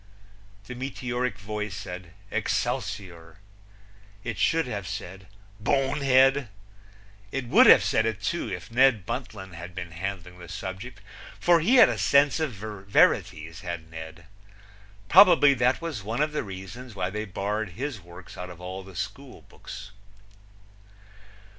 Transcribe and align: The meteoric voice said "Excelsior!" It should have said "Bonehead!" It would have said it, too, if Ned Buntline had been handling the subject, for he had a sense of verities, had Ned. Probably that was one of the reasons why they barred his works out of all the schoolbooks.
The 0.65 0.73
meteoric 0.73 1.37
voice 1.37 1.75
said 1.75 2.13
"Excelsior!" 2.31 3.37
It 4.23 4.39
should 4.39 4.65
have 4.65 4.87
said 4.87 5.27
"Bonehead!" 5.59 6.49
It 7.31 7.47
would 7.47 7.67
have 7.67 7.83
said 7.83 8.07
it, 8.07 8.19
too, 8.19 8.49
if 8.51 8.71
Ned 8.71 9.05
Buntline 9.05 9.53
had 9.53 9.75
been 9.75 9.91
handling 9.91 10.39
the 10.39 10.49
subject, 10.49 11.01
for 11.39 11.59
he 11.59 11.75
had 11.75 11.87
a 11.87 11.99
sense 11.99 12.39
of 12.39 12.53
verities, 12.53 13.59
had 13.61 13.91
Ned. 13.91 14.25
Probably 15.07 15.53
that 15.53 15.83
was 15.83 16.01
one 16.01 16.19
of 16.23 16.31
the 16.31 16.41
reasons 16.41 16.95
why 16.95 17.11
they 17.11 17.25
barred 17.25 17.73
his 17.73 18.01
works 18.01 18.35
out 18.39 18.49
of 18.49 18.59
all 18.59 18.81
the 18.83 18.95
schoolbooks. 18.95 19.91